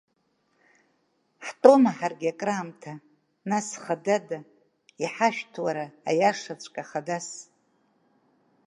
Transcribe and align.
Ҳтәома 1.45 1.91
ҳаргьы 1.97 2.29
акраамҭа, 2.31 2.93
нас, 3.49 3.67
хадада, 3.83 4.39
иҳашәҭ, 5.03 5.53
уара, 5.65 5.85
Аиашаҵәҟьа 6.09 6.83
хадас. 6.89 7.27